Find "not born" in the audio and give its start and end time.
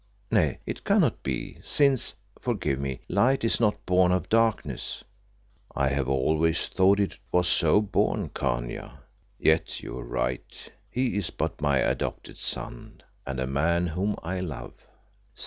3.59-4.11